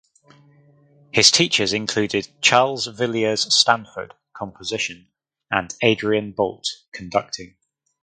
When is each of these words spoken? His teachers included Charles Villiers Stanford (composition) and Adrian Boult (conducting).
His 1.11 1.29
teachers 1.29 1.73
included 1.73 2.27
Charles 2.41 2.87
Villiers 2.87 3.53
Stanford 3.55 4.15
(composition) 4.33 5.09
and 5.51 5.75
Adrian 5.83 6.33
Boult 6.33 6.65
(conducting). 6.91 7.55